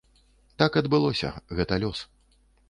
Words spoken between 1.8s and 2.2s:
лёс.